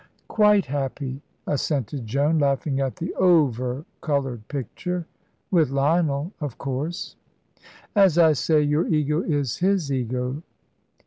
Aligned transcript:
"Quite 0.29 0.65
happy," 0.65 1.21
assented 1.45 2.07
Joan, 2.07 2.39
laughing 2.39 2.79
at 2.79 2.95
the 2.95 3.13
over 3.17 3.85
coloured 4.01 4.47
picture 4.47 5.05
"with 5.51 5.69
Lionel, 5.69 6.31
of 6.41 6.57
course." 6.57 7.15
"As 7.95 8.17
I 8.17 8.33
say: 8.33 8.63
your 8.63 8.87
Ego 8.87 9.21
is 9.21 9.57
his 9.57 9.91
Ego. 9.91 10.41